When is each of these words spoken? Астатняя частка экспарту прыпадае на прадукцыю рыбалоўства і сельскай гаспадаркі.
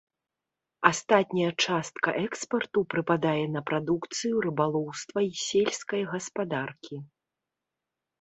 Астатняя 0.89 1.49
частка 1.65 2.09
экспарту 2.25 2.79
прыпадае 2.93 3.45
на 3.57 3.61
прадукцыю 3.71 4.35
рыбалоўства 4.47 5.19
і 5.27 5.31
сельскай 5.43 6.01
гаспадаркі. 6.15 6.97